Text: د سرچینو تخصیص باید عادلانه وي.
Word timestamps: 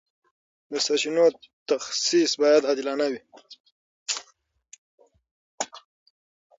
د 0.71 0.73
سرچینو 0.85 1.25
تخصیص 1.69 2.31
باید 2.41 2.67
عادلانه 2.69 3.05
وي. 3.11 3.19